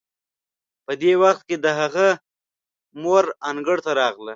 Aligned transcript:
په 0.85 0.93
دې 1.01 1.13
وخت 1.23 1.41
کې 1.47 1.55
د 1.59 1.67
هغه 1.79 2.07
مور 3.01 3.25
انګړ 3.49 3.77
ته 3.85 3.91
راغله. 4.01 4.29